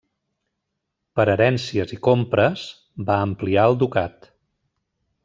Per 1.19 1.25
herències 1.33 1.93
i 1.97 1.99
compres, 2.09 2.63
va 3.11 3.19
ampliar 3.27 3.67
el 3.73 3.79
ducat. 3.85 4.31